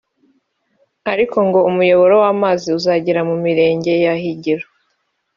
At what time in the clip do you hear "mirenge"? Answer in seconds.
3.45-3.91